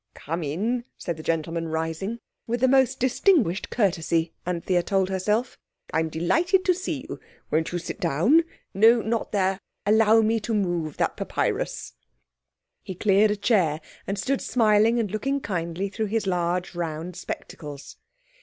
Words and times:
"Come 0.15 0.41
in," 0.41 0.85
said 0.97 1.17
the 1.17 1.21
gentleman, 1.21 1.67
rising—with 1.67 2.59
the 2.59 2.67
most 2.67 2.99
distinguished 2.99 3.69
courtesy, 3.69 4.33
Anthea 4.47 4.81
told 4.81 5.09
herself. 5.09 5.59
"I 5.93 5.99
am 5.99 6.09
delighted 6.09 6.65
to 6.65 6.73
see 6.73 7.05
you. 7.07 7.19
Won't 7.51 7.71
you 7.71 7.77
sit 7.77 7.99
down? 7.99 8.43
No, 8.73 9.03
not 9.03 9.31
there; 9.31 9.59
allow 9.85 10.21
me 10.21 10.39
to 10.39 10.55
move 10.55 10.97
that 10.97 11.15
papyrus." 11.17 11.93
He 12.81 12.95
cleared 12.95 13.29
a 13.29 13.35
chair, 13.35 13.79
and 14.07 14.17
stood 14.17 14.41
smiling 14.41 14.97
and 14.99 15.11
looking 15.11 15.39
kindly 15.39 15.87
through 15.87 16.07
his 16.07 16.25
large, 16.25 16.73
round 16.73 17.15
spectacles. 17.15 17.97